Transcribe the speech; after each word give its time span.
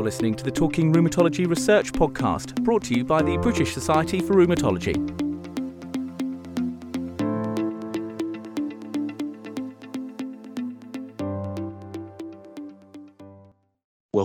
You're 0.00 0.06
listening 0.06 0.34
to 0.36 0.44
the 0.44 0.50
Talking 0.50 0.94
Rheumatology 0.94 1.46
Research 1.46 1.92
Podcast, 1.92 2.64
brought 2.64 2.84
to 2.84 2.94
you 2.94 3.04
by 3.04 3.20
the 3.20 3.36
British 3.36 3.74
Society 3.74 4.20
for 4.20 4.32
Rheumatology. 4.32 5.29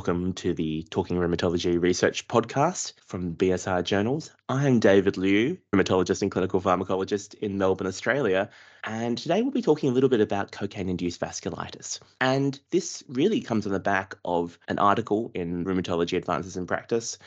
Welcome 0.05 0.33
to 0.33 0.53
the 0.53 0.85
Talking 0.91 1.17
Rheumatology 1.17 1.81
Research 1.81 2.27
Podcast 2.27 2.93
from 3.07 3.33
BSR 3.33 3.83
Journals. 3.83 4.29
I'm 4.47 4.79
David 4.79 5.15
Liew, 5.15 5.57
rheumatologist 5.73 6.21
and 6.21 6.29
clinical 6.29 6.61
pharmacologist 6.61 7.33
in 7.33 7.57
Melbourne, 7.57 7.87
Australia. 7.87 8.51
And 8.83 9.17
today 9.17 9.41
we'll 9.41 9.49
be 9.49 9.63
talking 9.63 9.89
a 9.89 9.93
little 9.93 10.07
bit 10.07 10.21
about 10.21 10.51
cocaine 10.51 10.89
induced 10.89 11.19
vasculitis. 11.19 12.01
And 12.21 12.59
this 12.69 13.03
really 13.07 13.41
comes 13.41 13.65
on 13.65 13.71
the 13.71 13.79
back 13.79 14.13
of 14.23 14.59
an 14.67 14.77
article 14.77 15.31
in 15.33 15.65
Rheumatology 15.65 16.15
Advances 16.15 16.55
in 16.55 16.67
Practice, 16.67 17.17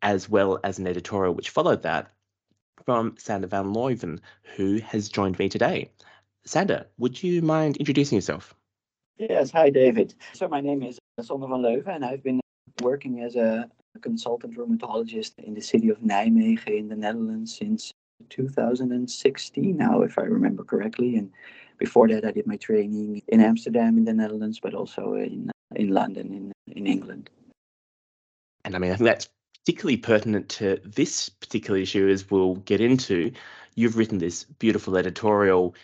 as 0.00 0.28
well 0.28 0.60
as 0.62 0.78
an 0.78 0.86
editorial 0.86 1.34
which 1.34 1.50
followed 1.50 1.82
that 1.82 2.12
from 2.84 3.16
Sander 3.18 3.48
van 3.48 3.74
Leuven, 3.74 4.20
who 4.54 4.78
has 4.78 5.08
joined 5.08 5.40
me 5.40 5.48
today. 5.48 5.90
Sander, 6.46 6.86
would 6.98 7.20
you 7.20 7.42
mind 7.42 7.78
introducing 7.78 8.14
yourself? 8.14 8.54
Yes, 9.16 9.50
hi 9.50 9.70
David. 9.70 10.14
So 10.34 10.46
my 10.46 10.60
name 10.60 10.84
is 10.84 11.00
Sander 11.22 11.46
van 11.46 11.62
Leuven 11.62 11.96
and 11.96 12.04
I've 12.04 12.22
been 12.22 12.40
working 12.82 13.20
as 13.20 13.36
a 13.36 13.68
consultant 14.00 14.56
rheumatologist 14.56 15.32
in 15.38 15.54
the 15.54 15.60
city 15.60 15.88
of 15.88 15.98
Nijmegen 15.98 16.78
in 16.78 16.88
the 16.88 16.96
Netherlands 16.96 17.56
since 17.56 17.92
2016 18.30 19.76
now, 19.76 20.02
if 20.02 20.18
I 20.18 20.22
remember 20.22 20.64
correctly. 20.64 21.16
And 21.16 21.30
before 21.78 22.08
that, 22.08 22.24
I 22.24 22.30
did 22.30 22.46
my 22.46 22.56
training 22.56 23.22
in 23.28 23.40
Amsterdam 23.40 23.98
in 23.98 24.04
the 24.04 24.12
Netherlands, 24.12 24.60
but 24.60 24.74
also 24.74 25.14
in 25.14 25.50
in 25.76 25.88
London 25.88 26.32
in 26.32 26.52
in 26.74 26.86
England. 26.86 27.30
And 28.64 28.74
I 28.74 28.78
mean, 28.78 28.92
I 28.92 28.96
think 28.96 29.06
that's 29.06 29.28
particularly 29.64 29.96
pertinent 29.96 30.48
to 30.50 30.80
this 30.84 31.28
particular 31.28 31.78
issue, 31.78 32.08
as 32.08 32.30
we'll 32.30 32.56
get 32.56 32.80
into. 32.80 33.32
You've 33.74 33.96
written 33.96 34.18
this 34.18 34.44
beautiful 34.44 34.96
editorial 34.96 35.74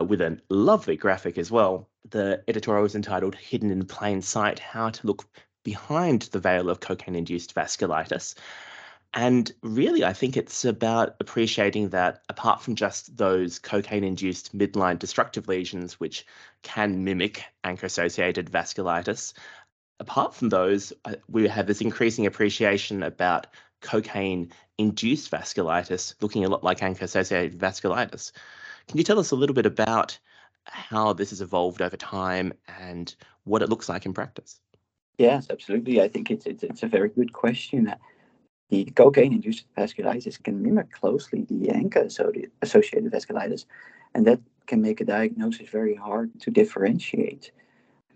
with 0.00 0.20
a 0.20 0.38
lovely 0.48 0.96
graphic 0.96 1.38
as 1.38 1.50
well. 1.50 1.88
The 2.12 2.44
editorial 2.46 2.82
was 2.82 2.94
entitled 2.94 3.34
Hidden 3.34 3.70
in 3.70 3.86
Plain 3.86 4.20
Sight 4.20 4.58
How 4.58 4.90
to 4.90 5.06
Look 5.06 5.24
Behind 5.64 6.20
the 6.20 6.40
Veil 6.40 6.68
of 6.68 6.78
Cocaine 6.78 7.14
Induced 7.14 7.54
Vasculitis. 7.54 8.34
And 9.14 9.50
really, 9.62 10.04
I 10.04 10.12
think 10.12 10.36
it's 10.36 10.66
about 10.66 11.16
appreciating 11.20 11.88
that 11.88 12.22
apart 12.28 12.60
from 12.60 12.74
just 12.74 13.16
those 13.16 13.58
cocaine 13.58 14.04
induced 14.04 14.56
midline 14.56 14.98
destructive 14.98 15.48
lesions, 15.48 15.98
which 15.98 16.26
can 16.62 17.02
mimic 17.02 17.44
ANCA 17.64 17.84
associated 17.84 18.50
vasculitis, 18.50 19.32
apart 19.98 20.34
from 20.34 20.50
those, 20.50 20.92
uh, 21.06 21.14
we 21.28 21.48
have 21.48 21.66
this 21.66 21.80
increasing 21.80 22.26
appreciation 22.26 23.02
about 23.02 23.46
cocaine 23.80 24.52
induced 24.76 25.30
vasculitis 25.30 26.14
looking 26.20 26.44
a 26.44 26.48
lot 26.48 26.62
like 26.62 26.80
ANCA 26.80 27.02
associated 27.02 27.58
vasculitis. 27.58 28.32
Can 28.86 28.98
you 28.98 29.04
tell 29.04 29.18
us 29.18 29.30
a 29.30 29.36
little 29.36 29.54
bit 29.54 29.66
about 29.66 30.18
how 30.66 31.12
this 31.12 31.30
has 31.30 31.40
evolved 31.40 31.82
over 31.82 31.96
time 31.96 32.52
and 32.78 33.14
what 33.44 33.62
it 33.62 33.68
looks 33.68 33.88
like 33.88 34.06
in 34.06 34.12
practice? 34.12 34.60
Yes, 35.18 35.48
absolutely. 35.50 36.00
I 36.00 36.08
think 36.08 36.30
it's 36.30 36.46
it's, 36.46 36.62
it's 36.62 36.82
a 36.82 36.88
very 36.88 37.08
good 37.08 37.32
question. 37.32 37.94
The 38.70 38.86
cocaine-induced 38.96 39.66
vasculitis 39.76 40.42
can 40.42 40.62
mimic 40.62 40.90
closely 40.90 41.42
the 41.42 41.68
ANCA-associated 41.68 43.12
vasculitis, 43.12 43.66
and 44.14 44.26
that 44.26 44.40
can 44.66 44.80
make 44.80 45.02
a 45.02 45.04
diagnosis 45.04 45.68
very 45.68 45.94
hard 45.94 46.30
to 46.40 46.50
differentiate. 46.50 47.52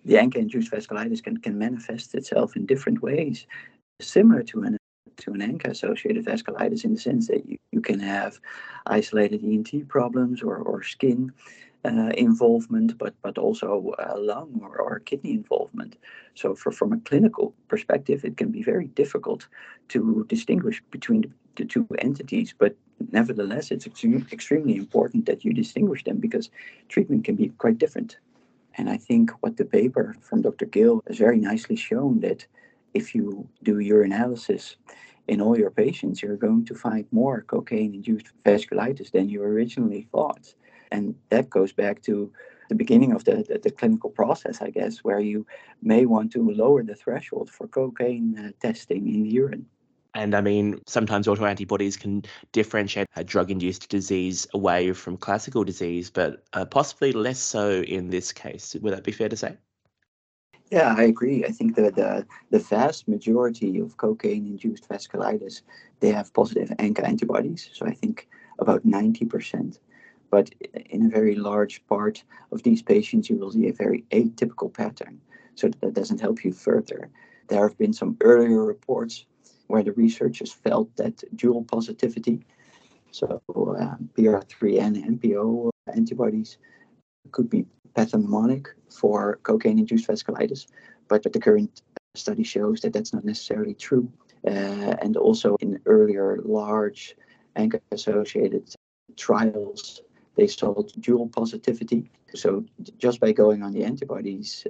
The 0.06 0.14
ANCA-induced 0.14 0.72
vasculitis 0.72 1.22
can, 1.22 1.36
can 1.36 1.58
manifest 1.58 2.14
itself 2.14 2.56
in 2.56 2.64
different 2.64 3.02
ways, 3.02 3.46
similar 4.00 4.42
to 4.44 4.62
an 4.62 4.78
to 5.18 5.32
an 5.32 5.40
ANCA-associated 5.40 6.24
vasculitis 6.24 6.84
in 6.84 6.94
the 6.94 7.00
sense 7.00 7.28
that 7.28 7.48
you, 7.48 7.58
you 7.72 7.80
can 7.80 7.98
have 8.00 8.38
isolated 8.86 9.42
ENT 9.42 9.88
problems 9.88 10.42
or, 10.42 10.56
or 10.56 10.82
skin 10.82 11.32
uh, 11.86 12.10
involvement, 12.16 12.98
but 12.98 13.14
but 13.22 13.38
also 13.38 13.92
uh, 13.98 14.14
lung 14.18 14.60
or, 14.62 14.76
or 14.76 15.00
kidney 15.00 15.32
involvement. 15.32 15.96
So, 16.34 16.54
for, 16.54 16.72
from 16.72 16.92
a 16.92 17.00
clinical 17.00 17.54
perspective, 17.68 18.24
it 18.24 18.36
can 18.36 18.50
be 18.50 18.62
very 18.62 18.86
difficult 18.86 19.46
to 19.88 20.26
distinguish 20.28 20.82
between 20.90 21.32
the, 21.56 21.64
two 21.64 21.86
entities. 21.98 22.54
But 22.58 22.76
nevertheless, 23.12 23.70
it's 23.70 23.86
extremely 23.86 24.76
important 24.76 25.26
that 25.26 25.44
you 25.44 25.52
distinguish 25.52 26.04
them 26.04 26.18
because 26.18 26.50
treatment 26.88 27.24
can 27.24 27.36
be 27.36 27.48
quite 27.58 27.78
different. 27.78 28.18
And 28.78 28.90
I 28.90 28.98
think 28.98 29.30
what 29.40 29.56
the 29.56 29.64
paper 29.64 30.14
from 30.20 30.42
Dr. 30.42 30.66
Gill 30.66 31.02
has 31.06 31.18
very 31.18 31.38
nicely 31.38 31.76
shown 31.76 32.20
that 32.20 32.46
if 32.92 33.14
you 33.14 33.48
do 33.62 33.76
urinalysis 33.76 34.76
in 35.28 35.40
all 35.40 35.58
your 35.58 35.70
patients, 35.70 36.22
you're 36.22 36.36
going 36.36 36.64
to 36.66 36.74
find 36.74 37.06
more 37.10 37.42
cocaine-induced 37.42 38.30
vasculitis 38.44 39.10
than 39.10 39.28
you 39.28 39.42
originally 39.42 40.08
thought. 40.12 40.54
And 40.90 41.14
that 41.30 41.50
goes 41.50 41.72
back 41.72 42.02
to 42.02 42.32
the 42.68 42.74
beginning 42.74 43.12
of 43.12 43.24
the, 43.24 43.44
the, 43.48 43.58
the, 43.62 43.70
clinical 43.70 44.10
process, 44.10 44.60
I 44.60 44.70
guess, 44.70 44.98
where 44.98 45.20
you 45.20 45.46
may 45.82 46.04
want 46.06 46.32
to 46.32 46.50
lower 46.50 46.82
the 46.82 46.94
threshold 46.94 47.50
for 47.50 47.68
cocaine 47.68 48.38
uh, 48.38 48.50
testing 48.60 49.12
in 49.12 49.22
the 49.22 49.28
urine. 49.28 49.66
And 50.14 50.34
I 50.34 50.40
mean, 50.40 50.80
sometimes 50.86 51.26
autoantibodies 51.26 52.00
can 52.00 52.24
differentiate 52.52 53.06
a 53.16 53.22
drug 53.22 53.50
induced 53.50 53.88
disease 53.90 54.46
away 54.54 54.92
from 54.92 55.18
classical 55.18 55.62
disease, 55.62 56.10
but 56.10 56.42
uh, 56.54 56.64
possibly 56.64 57.12
less 57.12 57.38
so 57.38 57.82
in 57.82 58.08
this 58.08 58.32
case. 58.32 58.74
Would 58.80 58.94
that 58.94 59.04
be 59.04 59.12
fair 59.12 59.28
to 59.28 59.36
say? 59.36 59.56
Yeah, 60.70 60.94
I 60.96 61.04
agree. 61.04 61.44
I 61.44 61.50
think 61.50 61.76
that 61.76 61.94
the, 61.94 62.26
the 62.50 62.58
vast 62.58 63.06
majority 63.06 63.78
of 63.78 63.98
cocaine 63.98 64.46
induced 64.46 64.88
vasculitis, 64.88 65.62
they 66.00 66.10
have 66.10 66.32
positive 66.32 66.70
ANCA 66.78 67.04
antibodies. 67.04 67.68
So 67.72 67.86
I 67.86 67.92
think 67.92 68.26
about 68.58 68.84
90%. 68.86 69.78
But 70.30 70.50
in 70.90 71.06
a 71.06 71.08
very 71.08 71.34
large 71.34 71.86
part 71.86 72.22
of 72.52 72.62
these 72.62 72.82
patients, 72.82 73.30
you 73.30 73.36
will 73.36 73.52
see 73.52 73.68
a 73.68 73.72
very 73.72 74.04
atypical 74.10 74.72
pattern. 74.72 75.20
So 75.54 75.68
that 75.80 75.94
doesn't 75.94 76.20
help 76.20 76.44
you 76.44 76.52
further. 76.52 77.10
There 77.48 77.66
have 77.66 77.78
been 77.78 77.92
some 77.92 78.16
earlier 78.20 78.64
reports 78.64 79.24
where 79.68 79.82
the 79.82 79.92
researchers 79.92 80.52
felt 80.52 80.94
that 80.96 81.22
dual 81.34 81.64
positivity, 81.64 82.44
so 83.10 83.40
uh, 83.48 83.96
PR3 84.16 84.80
and 84.80 85.20
MPO 85.20 85.70
antibodies, 85.92 86.58
could 87.32 87.48
be 87.50 87.66
pathognomonic 87.94 88.66
for 88.90 89.38
cocaine 89.42 89.78
induced 89.78 90.06
vasculitis, 90.06 90.66
but, 91.08 91.22
but 91.22 91.32
the 91.32 91.40
current 91.40 91.82
study 92.14 92.42
shows 92.42 92.80
that 92.80 92.92
that's 92.92 93.12
not 93.12 93.24
necessarily 93.24 93.74
true. 93.74 94.10
Uh, 94.46 94.94
and 95.02 95.16
also 95.16 95.56
in 95.60 95.80
earlier 95.86 96.38
large 96.44 97.16
ANCA 97.56 97.80
associated 97.90 98.72
trials, 99.16 100.00
they 100.36 100.46
saw 100.46 100.82
dual 101.00 101.28
positivity. 101.28 102.10
So 102.34 102.64
just 102.98 103.20
by 103.20 103.32
going 103.32 103.62
on 103.62 103.72
the 103.72 103.84
antibodies, 103.84 104.66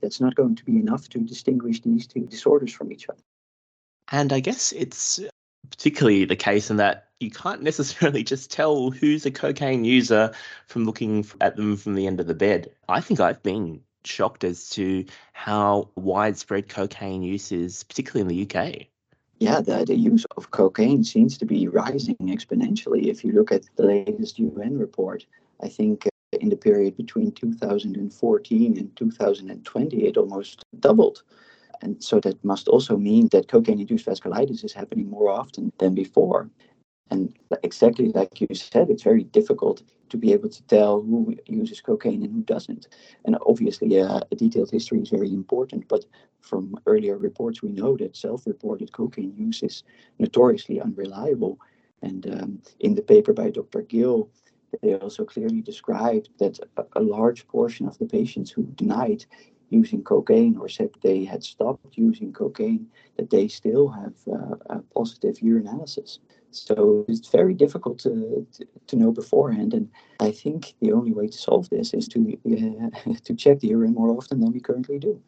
that's 0.00 0.20
not 0.20 0.34
going 0.34 0.56
to 0.56 0.64
be 0.64 0.76
enough 0.76 1.08
to 1.10 1.18
distinguish 1.18 1.80
these 1.80 2.06
two 2.06 2.26
disorders 2.26 2.72
from 2.72 2.92
each 2.92 3.08
other. 3.08 3.22
And 4.12 4.32
I 4.32 4.40
guess 4.40 4.72
it's 4.72 5.20
particularly 5.70 6.24
the 6.24 6.36
case 6.36 6.70
in 6.70 6.76
that 6.76 7.08
you 7.18 7.30
can't 7.30 7.62
necessarily 7.62 8.22
just 8.32 8.50
tell 8.50 8.90
who's 8.90 9.26
a 9.26 9.30
cocaine 9.30 9.84
user 9.84 10.32
from 10.66 10.84
looking 10.84 11.26
at 11.40 11.56
them 11.56 11.76
from 11.76 11.94
the 11.94 12.06
end 12.06 12.20
of 12.20 12.26
the 12.26 12.34
bed. 12.34 12.70
I 12.88 13.00
think 13.00 13.20
I've 13.20 13.42
been 13.42 13.80
shocked 14.04 14.44
as 14.44 14.68
to 14.70 15.04
how 15.32 15.90
widespread 15.96 16.68
cocaine 16.68 17.22
use 17.22 17.50
is, 17.50 17.82
particularly 17.84 18.22
in 18.22 18.46
the 18.46 18.58
UK. 18.58 18.86
Yeah, 19.38 19.60
the, 19.60 19.84
the 19.84 19.94
use 19.94 20.24
of 20.36 20.50
cocaine 20.50 21.04
seems 21.04 21.36
to 21.38 21.44
be 21.44 21.68
rising 21.68 22.16
exponentially. 22.22 23.08
If 23.08 23.22
you 23.22 23.32
look 23.32 23.52
at 23.52 23.64
the 23.76 23.84
latest 23.84 24.38
UN 24.38 24.78
report, 24.78 25.26
I 25.62 25.68
think 25.68 26.06
uh, 26.06 26.38
in 26.40 26.48
the 26.48 26.56
period 26.56 26.96
between 26.96 27.32
2014 27.32 28.78
and 28.78 28.96
2020, 28.96 30.06
it 30.06 30.16
almost 30.16 30.62
doubled. 30.80 31.22
And 31.82 32.02
so 32.02 32.18
that 32.20 32.42
must 32.42 32.68
also 32.68 32.96
mean 32.96 33.28
that 33.32 33.48
cocaine 33.48 33.80
induced 33.80 34.06
vasculitis 34.06 34.64
is 34.64 34.72
happening 34.72 35.10
more 35.10 35.30
often 35.30 35.70
than 35.78 35.94
before. 35.94 36.48
And 37.10 37.34
exactly 37.62 38.08
like 38.08 38.40
you 38.40 38.48
said, 38.54 38.90
it's 38.90 39.02
very 39.02 39.24
difficult 39.24 39.82
to 40.08 40.16
be 40.16 40.32
able 40.32 40.48
to 40.48 40.62
tell 40.64 41.00
who 41.00 41.36
uses 41.46 41.80
cocaine 41.80 42.22
and 42.22 42.32
who 42.32 42.42
doesn't. 42.42 42.88
And 43.24 43.36
obviously, 43.46 44.00
uh, 44.00 44.20
a 44.30 44.34
detailed 44.36 44.70
history 44.70 45.00
is 45.00 45.10
very 45.10 45.32
important. 45.32 45.88
But 45.88 46.04
from 46.40 46.78
earlier 46.86 47.16
reports, 47.16 47.62
we 47.62 47.70
know 47.70 47.96
that 47.96 48.16
self 48.16 48.46
reported 48.46 48.92
cocaine 48.92 49.34
use 49.36 49.62
is 49.62 49.82
notoriously 50.18 50.80
unreliable. 50.80 51.58
And 52.02 52.26
um, 52.40 52.62
in 52.80 52.94
the 52.94 53.02
paper 53.02 53.32
by 53.32 53.50
Dr. 53.50 53.82
Gill, 53.82 54.28
they 54.82 54.94
also 54.94 55.24
clearly 55.24 55.62
described 55.62 56.28
that 56.38 56.58
a, 56.76 56.84
a 56.96 57.00
large 57.00 57.46
portion 57.48 57.86
of 57.86 57.98
the 57.98 58.06
patients 58.06 58.50
who 58.50 58.64
denied 58.64 59.24
using 59.70 60.02
cocaine 60.02 60.56
or 60.56 60.68
said 60.68 60.90
they 61.02 61.24
had 61.24 61.42
stopped 61.42 61.96
using 61.96 62.32
cocaine, 62.32 62.86
that 63.16 63.30
they 63.30 63.48
still 63.48 63.88
have 63.88 64.14
uh, 64.30 64.56
a 64.70 64.78
positive 64.94 65.36
urinalysis. 65.36 66.18
So 66.50 67.04
it's 67.08 67.28
very 67.28 67.54
difficult 67.54 67.98
to, 68.00 68.46
to, 68.52 68.66
to, 68.86 68.96
know 68.96 69.12
beforehand. 69.12 69.74
And 69.74 69.90
I 70.20 70.30
think 70.30 70.74
the 70.80 70.92
only 70.92 71.12
way 71.12 71.26
to 71.26 71.36
solve 71.36 71.68
this 71.68 71.92
is 71.92 72.08
to, 72.08 72.38
uh, 72.46 73.12
to 73.24 73.34
check 73.34 73.60
the 73.60 73.68
urine 73.68 73.94
more 73.94 74.16
often 74.16 74.40
than 74.40 74.52
we 74.52 74.60
currently 74.60 74.98
do. 74.98 75.20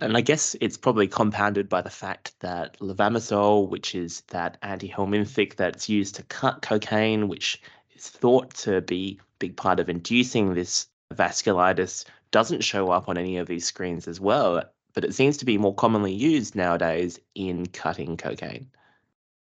And 0.00 0.16
I 0.16 0.22
guess 0.22 0.56
it's 0.60 0.78
probably 0.78 1.06
compounded 1.06 1.68
by 1.68 1.82
the 1.82 1.90
fact 1.90 2.34
that 2.40 2.78
levamisole, 2.78 3.68
which 3.68 3.94
is 3.94 4.22
that 4.28 4.60
antihelminthic 4.62 5.56
that's 5.56 5.88
used 5.88 6.14
to 6.14 6.22
cut 6.24 6.62
cocaine, 6.62 7.28
which 7.28 7.60
is 7.94 8.08
thought 8.08 8.54
to 8.54 8.80
be 8.80 9.18
a 9.20 9.24
big 9.38 9.56
part 9.56 9.80
of 9.80 9.90
inducing 9.90 10.54
this 10.54 10.86
vasculitis, 11.12 12.06
doesn't 12.32 12.64
show 12.64 12.90
up 12.90 13.08
on 13.08 13.16
any 13.16 13.36
of 13.36 13.46
these 13.46 13.64
screens 13.64 14.08
as 14.08 14.20
well. 14.20 14.62
But 14.94 15.04
it 15.04 15.14
seems 15.14 15.36
to 15.38 15.44
be 15.44 15.56
more 15.56 15.74
commonly 15.74 16.12
used 16.12 16.54
nowadays 16.54 17.18
in 17.34 17.66
cutting 17.66 18.16
cocaine. 18.16 18.68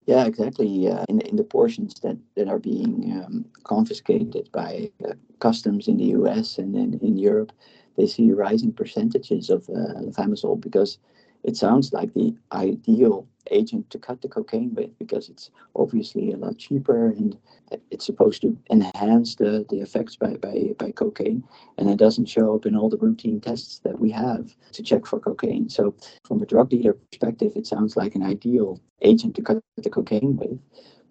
Yeah, 0.05 0.25
exactly. 0.25 0.87
Uh, 0.87 1.03
in, 1.09 1.21
in 1.21 1.35
the 1.37 1.43
portions 1.43 1.95
that, 2.01 2.17
that 2.35 2.47
are 2.47 2.59
being 2.59 3.23
um, 3.25 3.45
confiscated 3.63 4.49
by 4.51 4.91
uh, 5.07 5.13
customs 5.39 5.87
in 5.87 5.97
the 5.97 6.15
US 6.17 6.57
and 6.57 6.75
then 6.75 6.99
in 7.01 7.17
Europe, 7.17 7.51
they 7.97 8.07
see 8.07 8.31
rising 8.31 8.73
percentages 8.73 9.49
of 9.49 9.69
uh, 9.69 10.55
because 10.55 10.97
it 11.43 11.57
sounds 11.57 11.91
like 11.93 12.13
the 12.13 12.35
ideal 12.51 13.27
agent 13.51 13.89
to 13.89 13.99
cut 13.99 14.21
the 14.21 14.29
cocaine 14.29 14.73
with 14.73 14.97
because 14.97 15.27
it's 15.29 15.51
obviously 15.75 16.31
a 16.31 16.37
lot 16.37 16.57
cheaper 16.57 17.07
and 17.07 17.37
it's 17.91 18.05
supposed 18.05 18.41
to 18.41 18.57
enhance 18.69 19.35
the, 19.35 19.65
the 19.69 19.81
effects 19.81 20.15
by, 20.15 20.35
by, 20.35 20.69
by 20.77 20.91
cocaine. 20.91 21.43
And 21.77 21.89
it 21.89 21.97
doesn't 21.97 22.27
show 22.27 22.55
up 22.55 22.65
in 22.65 22.75
all 22.75 22.89
the 22.89 22.97
routine 22.97 23.41
tests 23.41 23.79
that 23.79 23.99
we 23.99 24.11
have 24.11 24.55
to 24.71 24.83
check 24.83 25.05
for 25.05 25.19
cocaine. 25.19 25.69
So 25.69 25.95
from 26.25 26.41
a 26.41 26.45
drug 26.45 26.69
dealer 26.69 26.93
perspective 26.93 27.53
it 27.55 27.67
sounds 27.67 27.97
like 27.97 28.15
an 28.15 28.23
ideal 28.23 28.79
agent 29.01 29.35
to 29.35 29.41
cut 29.41 29.61
the 29.77 29.89
cocaine 29.89 30.37
with. 30.37 30.59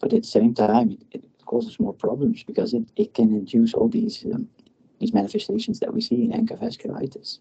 But 0.01 0.13
at 0.13 0.23
the 0.23 0.29
same 0.29 0.55
time 0.55 0.99
it, 1.11 1.25
causes 1.45 1.79
more 1.79 1.93
problems 1.93 2.43
because 2.45 2.73
it, 2.73 2.85
it 2.97 3.13
can 3.13 3.31
induce 3.35 3.75
all 3.75 3.89
these 3.89 4.25
um, 4.33 4.49
these 5.01 5.13
manifestations 5.13 5.81
that 5.81 5.93
we 5.93 6.01
see 6.01 6.25
in 6.25 6.31
ANCA 6.31 6.57
vasculitis. 6.59 7.41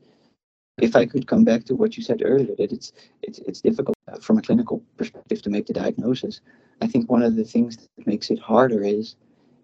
If 0.78 0.96
I 0.96 1.06
could 1.06 1.28
come 1.28 1.44
back 1.44 1.66
to 1.66 1.76
what 1.76 1.98
you 1.98 2.04
said 2.04 2.22
earlier, 2.24 2.56
that 2.56 2.72
it's 2.72 2.94
it's 3.22 3.40
it's 3.40 3.62
difficult 3.62 3.96
uh, 4.08 4.20
from 4.20 4.38
a 4.38 4.42
clinical 4.42 4.84
perspective 4.98 5.42
to 5.42 5.50
make 5.50 5.68
the 5.68 5.74
diagnosis. 5.74 6.42
I 6.82 6.88
think 6.88 7.10
one 7.10 7.24
of 7.24 7.36
the 7.36 7.44
things 7.44 7.78
that 7.78 8.08
makes 8.08 8.32
it 8.32 8.40
harder 8.40 8.84
is 8.84 9.16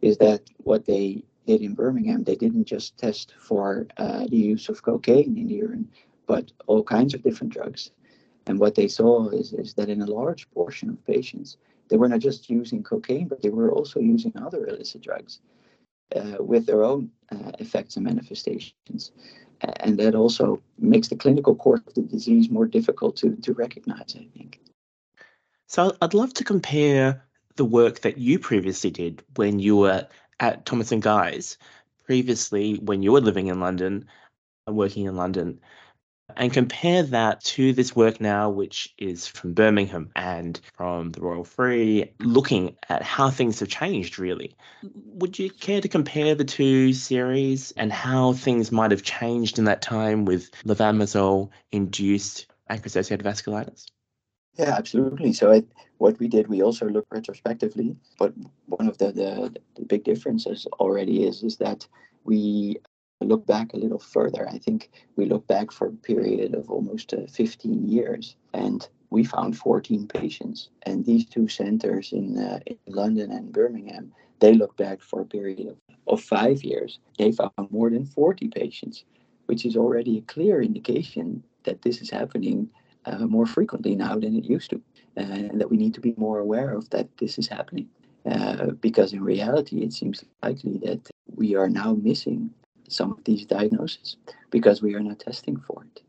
is 0.02 0.18
that 0.18 0.42
what 0.58 0.86
they 0.86 1.24
did 1.48 1.62
in 1.62 1.74
Birmingham, 1.74 2.24
they 2.24 2.36
didn't 2.36 2.66
just 2.66 2.98
test 2.98 3.34
for 3.40 3.88
uh, 3.98 4.26
the 4.28 4.38
use 4.38 4.70
of 4.70 4.84
cocaine 4.84 5.38
in 5.38 5.48
the 5.48 5.56
urine, 5.56 5.90
but 6.28 6.52
all 6.68 6.84
kinds 6.84 7.14
of 7.14 7.24
different 7.24 7.54
drugs. 7.54 7.92
And 8.46 8.60
what 8.60 8.76
they 8.76 8.88
saw 8.88 9.30
is, 9.30 9.54
is 9.54 9.74
that 9.76 9.90
in 9.90 10.02
a 10.02 10.06
large 10.06 10.50
portion 10.52 10.90
of 10.90 11.06
patients, 11.06 11.58
they 11.90 11.98
were 11.98 12.10
not 12.10 12.20
just 12.20 12.50
using 12.50 12.84
cocaine, 12.84 13.28
but 13.28 13.42
they 13.42 13.50
were 13.50 13.72
also 13.72 14.00
using 14.00 14.34
other 14.38 14.68
illicit 14.68 15.02
drugs 15.02 15.40
uh, 16.16 16.38
with 16.40 16.66
their 16.66 16.84
own 16.84 17.10
uh, 17.32 17.52
effects 17.60 17.96
and 17.96 18.06
manifestations. 18.06 19.12
And 19.62 19.98
that 20.00 20.16
also 20.16 20.62
makes 20.78 21.08
the 21.08 21.16
clinical 21.16 21.56
course 21.56 21.82
of 21.88 21.94
the 21.94 22.02
disease 22.02 22.50
more 22.50 22.66
difficult 22.66 23.16
to, 23.18 23.36
to 23.38 23.54
recognize, 23.54 24.16
I 24.16 24.28
think. 24.38 24.60
So 25.68 25.96
I'd 26.02 26.14
love 26.14 26.34
to 26.36 26.44
compare 26.44 27.24
the 27.56 27.66
work 27.66 28.02
that 28.02 28.18
you 28.18 28.40
previously 28.40 28.92
did 28.92 29.24
when 29.36 29.60
you 29.60 29.76
were 29.76 30.08
at 30.40 30.66
Thomas 30.66 30.92
and 30.92 31.02
Guy's, 31.02 31.58
previously 32.06 32.76
when 32.76 33.02
you 33.04 33.12
were 33.12 33.22
living 33.22 33.48
in 33.48 33.60
London 33.60 34.06
and 34.66 34.76
working 34.76 35.06
in 35.06 35.16
London 35.16 35.60
and 36.38 36.54
compare 36.54 37.04
that 37.04 37.44
to 37.44 37.74
this 37.74 37.96
work 37.96 38.22
now, 38.22 38.50
which 38.50 38.94
is 38.98 39.28
from 39.28 39.54
Birmingham 39.54 40.12
and 40.16 40.60
from 40.76 41.12
the 41.12 41.22
Royal 41.22 41.44
Free, 41.44 42.12
looking 42.20 42.76
at 42.90 43.02
how 43.02 43.30
things 43.30 43.60
have 43.60 43.70
changed, 43.70 44.20
really. 44.20 44.56
Would 44.84 45.40
you 45.40 45.50
care 45.50 45.82
to 45.82 45.88
compare 45.88 46.36
the 46.36 46.46
two 46.46 46.94
series 46.94 47.72
and 47.72 47.92
how 47.92 48.34
things 48.34 48.72
might 48.72 48.92
have 48.92 49.04
changed 49.04 49.58
in 49.58 49.66
that 49.66 49.82
time 49.82 50.26
with 50.26 50.52
levamisole 50.64 51.50
induced 51.72 52.46
ANCA-associated 52.70 53.26
vasculitis? 53.26 53.88
Yeah, 54.58 54.76
absolutely. 54.76 55.34
So 55.34 55.64
what 55.98 56.20
we 56.20 56.28
did, 56.28 56.48
we 56.48 56.62
also 56.62 56.88
looked 56.88 57.12
retrospectively, 57.12 57.96
but 58.18 58.34
one 58.66 58.88
of 58.88 58.98
the, 58.98 59.12
the, 59.12 59.56
the 59.76 59.86
big 59.86 60.04
differences 60.04 60.66
already 60.80 61.24
is 61.24 61.44
is 61.44 61.58
that 61.58 61.88
we 62.24 62.78
look 63.26 63.46
back 63.46 63.74
a 63.74 63.78
little 63.78 64.00
further, 64.00 64.48
I 64.48 64.58
think 64.58 64.92
we 65.16 65.26
look 65.26 65.48
back 65.48 65.72
for 65.72 65.88
a 65.88 65.92
period 65.92 66.54
of 66.54 66.70
almost 66.70 67.14
uh, 67.14 67.26
15 67.28 67.88
years, 67.88 68.36
and 68.54 68.88
we 69.10 69.24
found 69.24 69.58
14 69.58 70.08
patients. 70.08 70.70
And 70.84 71.06
these 71.06 71.26
two 71.26 71.48
centers 71.48 72.12
in, 72.12 72.38
uh, 72.38 72.60
in 72.66 72.78
London 72.88 73.32
and 73.32 73.52
Birmingham, 73.52 74.12
they 74.40 74.54
look 74.54 74.78
back 74.78 75.02
for 75.02 75.22
a 75.22 75.26
period 75.26 75.68
of, 75.68 75.78
of 76.08 76.22
five 76.22 76.64
years. 76.64 77.00
They 77.18 77.32
found 77.32 77.52
more 77.72 77.90
than 77.90 78.06
40 78.06 78.50
patients, 78.50 79.04
which 79.48 79.66
is 79.66 79.76
already 79.76 80.18
a 80.18 80.22
clear 80.34 80.62
indication 80.62 81.44
that 81.64 81.82
this 81.82 82.02
is 82.02 82.10
happening 82.10 82.70
uh, 83.06 83.26
more 83.26 83.46
frequently 83.46 83.96
now 83.96 84.16
than 84.16 84.36
it 84.36 84.44
used 84.44 84.70
to, 84.72 84.82
and 85.16 85.60
that 85.60 85.72
we 85.72 85.78
need 85.78 85.94
to 85.94 86.02
be 86.02 86.14
more 86.18 86.40
aware 86.40 86.72
of 86.72 86.90
that 86.92 87.08
this 87.18 87.38
is 87.38 87.48
happening. 87.48 87.88
Uh, 88.30 88.72
because 88.82 89.14
in 89.14 89.24
reality, 89.24 89.84
it 89.84 89.94
seems 89.94 90.24
likely 90.44 90.78
that 90.80 91.10
we 91.36 91.56
are 91.56 91.70
now 91.70 91.94
missing 91.94 92.50
some 92.88 93.12
of 93.12 93.24
these 93.24 93.46
diagnoses 93.46 94.18
because 94.50 94.82
we 94.82 94.96
are 94.96 95.00
not 95.00 95.20
testing 95.20 95.58
for 95.58 95.84
it. 95.84 96.02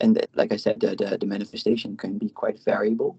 And 0.00 0.24
like 0.34 0.52
I 0.52 0.56
said, 0.56 0.80
the, 0.80 0.96
the, 0.96 1.18
the 1.18 1.26
manifestation 1.26 1.96
can 1.96 2.18
be 2.18 2.28
quite 2.28 2.62
variable. 2.64 3.18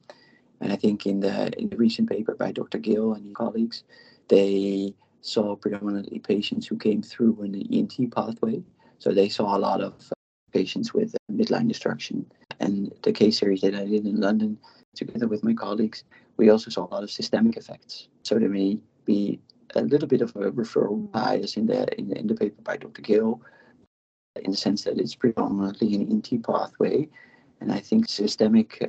And 0.62 0.72
I 0.72 0.76
think 0.76 1.06
in 1.06 1.20
the, 1.20 1.52
in 1.60 1.70
the 1.70 1.78
recent 1.78 2.10
paper 2.10 2.36
by 2.36 2.52
Dr. 2.52 2.78
Gill 2.78 3.14
and 3.14 3.26
his 3.26 3.36
colleagues, 3.36 3.84
they 4.28 4.94
saw 5.22 5.56
predominantly 5.56 6.20
patients 6.20 6.68
who 6.68 6.78
came 6.78 7.02
through 7.02 7.42
in 7.44 7.52
the 7.52 7.68
ENT 7.72 8.14
pathway. 8.14 8.62
So 9.00 9.12
they 9.12 9.30
saw 9.30 9.56
a 9.56 9.60
lot 9.60 9.82
of 9.82 9.94
uh, 10.12 10.16
patients 10.54 10.94
with 10.94 11.16
uh, 11.16 11.34
midline 11.34 11.68
destruction. 11.68 12.26
And 12.60 12.94
the 13.04 13.12
case 13.12 13.40
series 13.40 13.62
that 13.62 13.76
I 13.76 13.86
did 13.86 14.06
in 14.06 14.20
London, 14.22 14.58
together 14.96 15.28
with 15.28 15.44
my 15.44 15.54
colleagues, 15.54 16.04
we 16.38 16.50
also 16.50 16.70
saw 16.70 16.86
a 16.86 16.92
lot 16.94 17.04
of 17.04 17.12
systemic 17.12 17.58
effects. 17.58 18.08
So 18.24 18.40
there 18.40 18.50
may 18.50 18.78
be 19.06 19.40
a 19.76 19.82
little 19.82 20.08
bit 20.08 20.22
of 20.22 20.36
a 20.36 20.52
referral 20.52 21.00
mm. 21.00 21.12
bias 21.12 21.58
in 21.58 21.68
the 21.68 21.88
in, 22.00 22.12
in 22.16 22.28
the 22.28 22.36
paper 22.36 22.62
by 22.62 22.78
Dr. 22.78 23.02
Gill, 23.02 23.42
in 24.36 24.52
the 24.52 24.58
sense 24.58 24.84
that 24.84 25.00
it's 25.00 25.16
predominantly 25.16 25.96
an 25.96 26.12
ENT 26.12 26.44
pathway, 26.44 27.08
and 27.62 27.72
I 27.72 27.80
think 27.80 28.08
systemic 28.08 28.80
uh, 28.82 28.88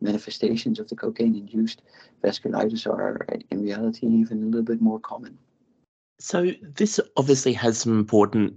manifestations 0.00 0.78
of 0.78 0.88
the 0.88 0.96
cocaine-induced 0.96 1.82
vasculitis 2.22 2.86
are 2.86 3.26
uh, 3.32 3.36
in 3.50 3.62
reality 3.62 4.06
even 4.06 4.42
a 4.42 4.46
little 4.46 4.62
bit 4.62 4.80
more 4.80 5.00
common. 5.00 5.38
So 6.18 6.52
this 6.62 6.98
obviously 7.16 7.52
has 7.54 7.78
some 7.78 7.98
important 7.98 8.54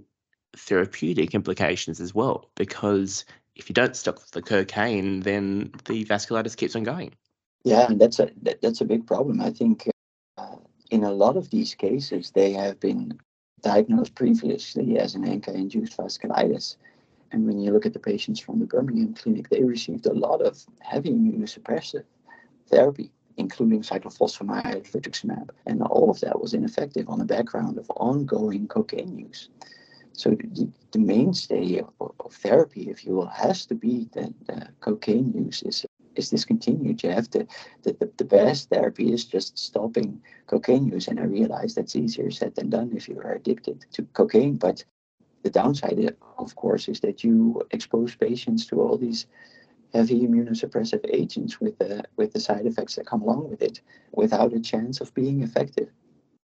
therapeutic 0.56 1.34
implications 1.34 2.00
as 2.00 2.14
well, 2.14 2.50
because 2.56 3.24
if 3.54 3.68
you 3.68 3.74
don't 3.74 3.96
stop 3.96 4.18
the 4.32 4.42
cocaine, 4.42 5.20
then 5.20 5.70
the 5.84 6.04
vasculitis 6.06 6.56
keeps 6.56 6.74
on 6.74 6.82
going. 6.82 7.12
Yeah, 7.64 7.86
and 7.86 8.00
that's 8.00 8.18
a 8.18 8.30
that, 8.42 8.62
that's 8.62 8.80
a 8.80 8.86
big 8.86 9.06
problem. 9.06 9.40
I 9.40 9.50
think 9.50 9.86
uh, 9.86 9.90
in 10.90 11.04
a 11.04 11.12
lot 11.12 11.36
of 11.36 11.50
these 11.50 11.74
cases, 11.74 12.30
they 12.30 12.52
have 12.52 12.78
been 12.80 13.18
diagnosed 13.62 14.14
previously 14.14 14.98
as 14.98 15.14
an 15.14 15.24
ANCA-induced 15.24 15.96
vasculitis. 15.96 16.76
And 17.32 17.46
when 17.46 17.60
you 17.60 17.72
look 17.72 17.86
at 17.86 17.92
the 17.92 18.00
patients 18.00 18.40
from 18.40 18.58
the 18.58 18.66
Birmingham 18.66 19.14
clinic, 19.14 19.48
they 19.48 19.62
received 19.62 20.06
a 20.06 20.12
lot 20.12 20.42
of 20.42 20.64
heavy 20.80 21.10
immunosuppressive 21.10 22.04
therapy, 22.68 23.12
including 23.36 23.82
cyclophosphamide, 23.82 24.90
rituximab, 24.90 25.50
and 25.66 25.82
all 25.82 26.10
of 26.10 26.20
that 26.20 26.40
was 26.40 26.54
ineffective 26.54 27.08
on 27.08 27.18
the 27.18 27.24
background 27.24 27.78
of 27.78 27.90
ongoing 27.96 28.66
cocaine 28.66 29.16
use. 29.16 29.48
So 30.12 30.30
the, 30.30 30.68
the 30.90 30.98
mainstay 30.98 31.78
of, 31.78 32.12
of, 32.20 32.32
therapy, 32.32 32.90
if 32.90 33.04
you 33.04 33.14
will, 33.14 33.28
has 33.28 33.64
to 33.66 33.74
be 33.74 34.08
that 34.12 34.70
cocaine 34.80 35.32
use 35.32 35.62
is 35.62 35.86
is 36.20 36.30
discontinued. 36.30 37.02
You 37.02 37.10
have 37.10 37.30
to, 37.30 37.46
the, 37.82 37.92
the, 38.00 38.08
the 38.20 38.28
best 38.38 38.70
therapy 38.70 39.12
is 39.16 39.24
just 39.24 39.58
stopping 39.58 40.20
cocaine 40.46 40.86
use. 40.94 41.08
And 41.08 41.18
I 41.18 41.24
realize 41.24 41.74
that's 41.74 41.96
easier 41.96 42.30
said 42.30 42.54
than 42.54 42.70
done 42.70 42.90
if 42.94 43.08
you 43.08 43.18
are 43.24 43.34
addicted 43.40 43.84
to 43.94 44.02
cocaine. 44.20 44.56
But 44.56 44.84
the 45.42 45.50
downside, 45.50 45.98
uh, 45.98 46.12
of 46.44 46.54
course, 46.54 46.88
is 46.92 47.00
that 47.00 47.24
you 47.24 47.62
expose 47.70 48.14
patients 48.14 48.66
to 48.66 48.80
all 48.80 48.96
these 48.98 49.26
heavy 49.94 50.20
immunosuppressive 50.26 51.04
agents 51.20 51.60
with 51.60 51.76
the, 51.78 52.04
with 52.16 52.32
the 52.32 52.40
side 52.40 52.66
effects 52.66 52.94
that 52.96 53.06
come 53.06 53.22
along 53.22 53.50
with 53.50 53.62
it 53.62 53.80
without 54.12 54.52
a 54.52 54.60
chance 54.60 55.00
of 55.00 55.12
being 55.14 55.42
effective. 55.42 55.88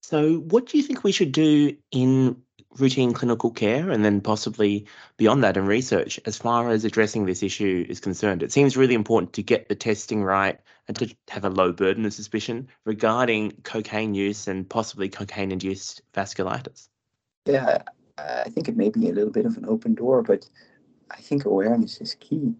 So, 0.01 0.38
what 0.38 0.65
do 0.65 0.77
you 0.77 0.84
think 0.84 1.03
we 1.03 1.12
should 1.12 1.31
do 1.31 1.75
in 1.91 2.41
routine 2.79 3.13
clinical 3.13 3.51
care 3.51 3.89
and 3.89 4.03
then 4.03 4.22
possibly 4.22 4.88
beyond 5.17 5.43
that 5.43 5.58
in 5.58 5.65
research 5.65 6.20
as 6.25 6.38
far 6.38 6.70
as 6.70 6.86
addressing 6.86 7.25
this 7.25 7.43
issue 7.43 7.86
is 7.88 8.00
concerned? 8.00 8.41
It 8.41 8.51
seems 8.51 8.75
really 8.75 8.96
important 8.96 9.34
to 9.34 9.43
get 9.43 9.70
the 9.70 9.75
testing 9.75 10.24
right 10.24 10.60
and 10.88 10.98
to 10.98 11.15
have 11.29 11.46
a 11.46 11.50
low 11.50 11.72
burden 11.72 12.05
of 12.05 12.13
suspicion 12.13 12.67
regarding 12.86 13.51
cocaine 13.63 14.15
use 14.15 14.48
and 14.48 14.67
possibly 14.67 15.08
cocaine 15.08 15.51
induced 15.51 16.01
vasculitis. 16.13 16.88
Yeah, 17.46 17.84
I 18.17 18.50
think 18.50 18.67
it 18.67 18.77
may 18.77 18.89
be 18.89 19.10
a 19.10 19.13
little 19.13 19.31
bit 19.31 19.46
of 19.46 19.58
an 19.58 19.65
open 19.65 19.93
door, 19.93 20.24
but 20.24 20.48
I 21.12 21.17
think 21.17 21.46
awareness 21.46 22.01
is 22.01 22.15
key 22.15 22.55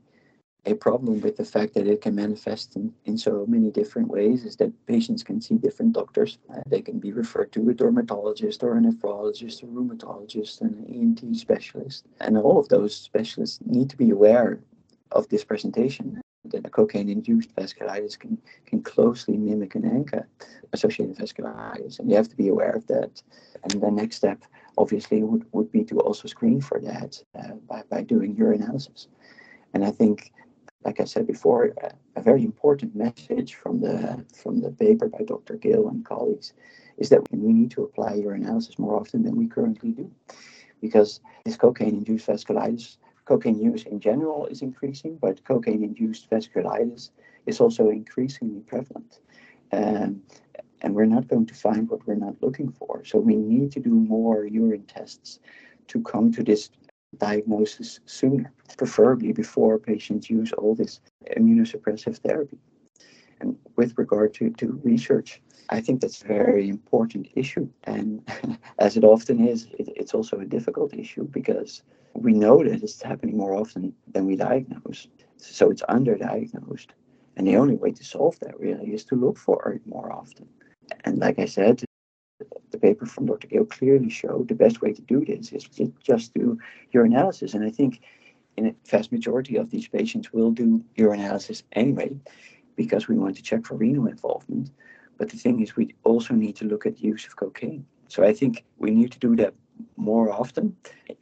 a 0.66 0.76
problem 0.76 1.22
with 1.22 1.38
the 1.38 1.46
fact 1.46 1.74
that 1.74 1.88
it 1.88 2.02
can 2.02 2.14
manifest 2.14 2.76
in, 2.76 2.94
in 3.06 3.18
so 3.18 3.46
many 3.48 3.72
different 3.72 4.08
ways 4.08 4.46
is 4.46 4.56
that 4.58 4.86
patients 4.86 5.24
can 5.24 5.42
see 5.42 5.56
different 5.56 5.94
doctors. 5.94 6.38
Uh, 6.54 6.62
they 6.68 6.82
can 6.82 7.00
be 7.00 7.12
referred 7.12 7.52
to 7.52 7.70
a 7.70 7.74
dermatologist 7.74 8.62
or 8.62 8.78
a 8.78 8.82
nephrologist, 8.82 9.64
a 9.64 9.66
rheumatologist, 9.66 10.62
and 10.62 10.76
an 10.76 11.18
ENT 11.20 11.36
specialist. 11.36 12.06
And 12.20 12.38
all 12.38 12.60
of 12.60 12.70
those 12.70 12.96
specialists 12.96 13.60
need 13.66 13.90
to 13.90 13.98
be 13.98 14.12
aware 14.12 14.62
of 15.12 15.28
this 15.30 15.44
presentation 15.44 16.22
that 16.46 16.66
a 16.66 16.70
cocaine-induced 16.70 17.56
vasculitis 17.56 18.18
can, 18.18 18.38
can 18.66 18.82
closely 18.84 19.38
mimic 19.38 19.76
an 19.76 19.84
ANCA-associated 19.84 21.18
vasculitis, 21.18 22.00
and 22.00 22.10
you 22.10 22.16
have 22.16 22.30
to 22.30 22.36
be 22.36 22.50
aware 22.50 22.72
of 22.72 22.86
that. 22.88 23.22
And 23.64 23.82
the 23.82 23.92
next 23.92 24.18
step, 24.18 24.44
obviously, 24.78 25.24
would, 25.24 25.46
would 25.54 25.72
be 25.72 25.84
to 25.86 26.00
also 26.00 26.28
screen 26.28 26.62
for 26.62 26.80
that 26.82 27.22
uh, 27.38 27.54
by, 27.68 27.84
by 27.90 28.04
doing 28.04 28.36
urinalysis. 28.36 29.08
And 29.74 29.86
I 29.86 29.92
think, 29.92 30.32
like 30.84 31.00
I 31.00 31.06
said 31.06 31.28
before, 31.28 31.74
a, 32.16 32.22
very 32.22 32.44
important 32.44 32.96
message 32.96 33.56
from 33.56 33.82
the 33.82 34.24
from 34.34 34.62
the 34.62 34.72
paper 34.72 35.08
by 35.08 35.24
Dr. 35.26 35.56
Gill 35.56 35.88
and 35.90 36.06
colleagues 36.06 36.54
is 36.98 37.10
that 37.10 37.32
we 37.32 37.52
need 37.52 37.72
to 37.72 37.84
apply 37.84 38.14
urinalysis 38.20 38.78
more 38.78 39.00
often 39.00 39.24
than 39.24 39.36
we 39.36 39.48
currently 39.48 39.92
do, 39.92 40.12
because 40.82 41.20
this 41.46 41.58
cocaine-induced 41.58 42.28
vasculitis 42.28 42.98
cocaine 43.26 43.60
use 43.60 43.84
in 43.84 44.00
general 44.00 44.46
is 44.48 44.62
increasing, 44.62 45.18
but 45.18 45.44
cocaine 45.46 45.84
induced 45.84 46.30
vasculitis 46.30 47.12
is 47.46 47.60
also 47.60 47.90
increasingly 47.90 48.62
prevalent. 48.62 49.20
Um, 49.72 50.22
and 50.82 50.96
we're 50.96 51.06
not 51.06 51.28
going 51.28 51.46
to 51.46 51.54
find 51.54 51.90
what 51.90 52.06
we're 52.06 52.16
not 52.16 52.42
looking 52.42 52.72
for. 52.72 53.04
So 53.06 53.20
we 53.20 53.36
need 53.36 53.72
to 53.74 53.80
do 53.80 53.92
more 53.92 54.46
urine 54.46 54.86
tests 54.86 55.40
to 55.88 56.02
come 56.02 56.32
to 56.34 56.44
this 56.44 56.70
diagnosis 57.18 58.00
sooner, 58.06 58.52
preferably 58.78 59.34
before 59.34 59.78
patients 59.78 60.30
use 60.30 60.52
all 60.54 60.76
this 60.76 61.00
immunosuppressive 61.38 62.18
therapy. 62.18 62.58
And 63.40 63.58
with 63.76 63.98
regard 63.98 64.34
to, 64.36 64.52
to 64.52 64.80
research, 64.84 65.42
I 65.70 65.82
think 65.82 66.02
that's 66.02 66.22
a 66.22 66.28
very 66.28 66.70
important 66.70 67.28
issue. 67.36 67.68
And 67.86 68.22
as 68.80 68.98
it 68.98 69.04
often 69.04 69.48
is, 69.48 69.66
it, 69.80 69.90
it's 69.96 70.14
also 70.14 70.40
a 70.40 70.46
difficult 70.46 70.94
issue 70.94 71.28
because 71.28 71.82
we 72.14 72.34
know 72.34 72.64
that 72.64 72.84
it's 72.84 73.02
happening 73.02 73.38
more 73.38 73.56
often 73.56 73.94
than 74.08 74.26
we 74.26 74.36
diagnose. 74.36 75.08
So 75.38 75.72
it's 75.72 75.82
underdiagnosed. 75.84 76.88
And 77.38 77.48
the 77.48 77.56
only 77.56 77.76
way 77.76 77.92
to 77.92 78.04
solve 78.04 78.38
that 78.40 78.60
really 78.60 78.94
is 78.94 79.06
to 79.06 79.16
look 79.16 79.38
for 79.38 79.72
it 79.72 79.82
more 79.88 80.12
often. 80.12 80.48
And 81.06 81.18
like 81.20 81.40
I 81.40 81.46
said, 81.46 81.84
the 82.72 82.78
paper 82.78 83.06
from 83.06 83.26
Dr. 83.26 83.48
Gill 83.48 83.66
clearly 83.66 84.10
showed 84.10 84.48
the 84.48 84.56
best 84.56 84.82
way 84.82 84.94
to 84.94 85.02
do 85.02 85.26
this 85.26 85.52
is 85.52 85.64
just 86.04 86.34
do 86.34 86.58
urinalysis. 86.94 87.54
And 87.54 87.64
I 87.64 87.70
think 87.70 88.02
in 88.58 88.68
a 88.68 88.76
vast 88.90 89.12
majority 89.12 89.56
of 89.58 89.70
these 89.70 89.88
patients 89.88 90.34
will 90.34 90.52
do 90.52 90.84
urinalysis 90.98 91.64
anyway 91.74 92.12
because 92.76 93.08
we 93.08 93.18
want 93.18 93.36
to 93.38 93.44
check 93.44 93.66
for 93.66 93.76
renal 93.76 94.08
involvement. 94.08 94.72
But 95.18 95.30
the 95.30 95.38
thing 95.38 95.62
is, 95.62 95.76
we 95.76 95.96
also 96.04 96.34
need 96.34 96.56
to 96.58 96.66
look 96.66 96.86
at 96.86 96.98
the 96.98 97.04
use 97.04 97.26
of 97.26 97.36
cocaine. 97.36 97.86
So 98.08 98.24
I 98.24 98.34
think 98.34 98.64
we 98.78 98.92
need 98.92 99.12
to 99.12 99.20
do 99.20 99.36
that 99.38 99.54
more 99.96 100.32
often 100.32 100.76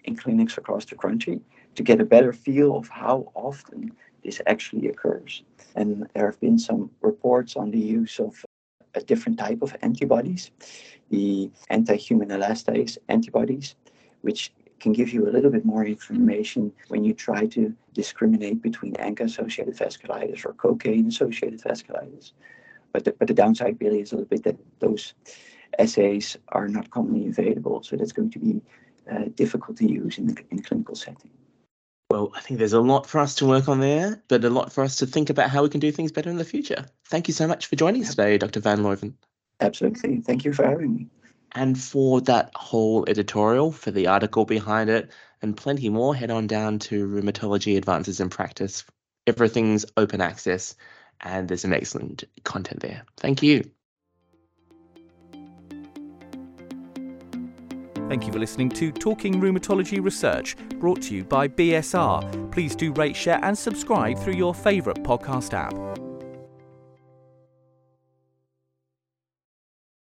in 0.05 0.15
clinics 0.15 0.57
across 0.57 0.85
the 0.85 0.95
country 0.95 1.39
to 1.75 1.83
get 1.83 2.01
a 2.01 2.05
better 2.05 2.33
feel 2.33 2.77
of 2.77 2.87
how 2.89 3.31
often 3.35 3.91
this 4.23 4.41
actually 4.47 4.87
occurs. 4.87 5.43
And 5.75 6.07
there 6.13 6.25
have 6.25 6.39
been 6.39 6.57
some 6.57 6.89
reports 7.01 7.55
on 7.55 7.71
the 7.71 7.79
use 7.79 8.19
of 8.19 8.43
a 8.95 9.01
different 9.01 9.37
type 9.37 9.61
of 9.61 9.75
antibodies, 9.81 10.51
the 11.09 11.49
anti-human 11.69 12.29
elastase 12.29 12.97
antibodies, 13.07 13.75
which 14.21 14.51
can 14.79 14.93
give 14.93 15.11
you 15.11 15.27
a 15.27 15.31
little 15.31 15.51
bit 15.51 15.65
more 15.65 15.85
information 15.85 16.71
when 16.87 17.03
you 17.03 17.13
try 17.13 17.45
to 17.45 17.73
discriminate 17.93 18.61
between 18.61 18.93
ANCA-associated 18.93 19.75
vasculitis 19.75 20.45
or 20.45 20.53
cocaine-associated 20.53 21.61
vasculitis. 21.61 22.31
But 22.93 23.05
the, 23.05 23.11
but 23.19 23.27
the 23.27 23.33
downside 23.33 23.77
really 23.79 24.01
is 24.01 24.11
a 24.11 24.15
little 24.15 24.29
bit 24.29 24.43
that 24.43 24.57
those 24.79 25.13
assays 25.77 26.37
are 26.49 26.67
not 26.67 26.89
commonly 26.89 27.27
available, 27.27 27.83
so 27.83 27.95
that's 27.95 28.11
going 28.11 28.31
to 28.31 28.39
be 28.39 28.61
uh, 29.11 29.25
difficult 29.35 29.77
to 29.77 29.91
use 29.91 30.17
in 30.17 30.27
the 30.27 30.43
in 30.49 30.61
clinical 30.63 30.95
setting. 30.95 31.31
Well, 32.11 32.31
I 32.35 32.39
think 32.39 32.57
there's 32.57 32.73
a 32.73 32.81
lot 32.81 33.05
for 33.05 33.19
us 33.19 33.35
to 33.35 33.45
work 33.45 33.69
on 33.69 33.81
there, 33.81 34.23
but 34.27 34.43
a 34.43 34.49
lot 34.49 34.73
for 34.73 34.83
us 34.83 34.95
to 34.97 35.05
think 35.05 35.29
about 35.29 35.51
how 35.51 35.61
we 35.61 35.69
can 35.69 35.79
do 35.79 35.91
things 35.91 36.11
better 36.11 36.31
in 36.31 36.37
the 36.37 36.45
future. 36.45 36.85
Thank 37.05 37.27
you 37.27 37.35
so 37.35 37.47
much 37.47 37.67
for 37.67 37.75
joining 37.75 38.01
us 38.01 38.09
today, 38.09 38.39
Dr. 38.39 38.61
Van 38.61 38.79
Leuven. 38.79 39.13
Absolutely. 39.59 40.21
Thank 40.21 40.43
you 40.43 40.51
for 40.51 40.65
having 40.65 40.95
me. 40.95 41.07
And 41.51 41.79
for 41.79 42.21
that 42.21 42.49
whole 42.55 43.05
editorial, 43.07 43.71
for 43.71 43.91
the 43.91 44.07
article 44.07 44.45
behind 44.45 44.89
it, 44.89 45.11
and 45.41 45.55
plenty 45.55 45.89
more, 45.89 46.15
head 46.15 46.31
on 46.31 46.47
down 46.47 46.79
to 46.79 47.07
Rheumatology 47.07 47.77
Advances 47.77 48.19
in 48.19 48.29
Practice. 48.29 48.85
Everything's 49.27 49.85
open 49.95 50.19
access, 50.19 50.75
and 51.21 51.47
there's 51.47 51.61
some 51.61 51.73
excellent 51.73 52.23
content 52.43 52.79
there. 52.79 53.03
Thank 53.17 53.43
you. 53.43 53.69
Thank 58.09 58.25
you 58.25 58.33
for 58.33 58.39
listening 58.39 58.69
to 58.69 58.91
Talking 58.91 59.39
Rheumatology 59.39 60.03
Research, 60.03 60.57
brought 60.79 60.99
to 61.03 61.13
you 61.13 61.23
by 61.23 61.47
BSR. 61.47 62.51
Please 62.51 62.75
do 62.75 62.91
rate, 62.93 63.15
share, 63.15 63.39
and 63.43 63.55
subscribe 63.55 64.17
through 64.17 64.33
your 64.33 64.55
favourite 64.55 65.03
podcast 65.03 65.53
app. 65.53 66.08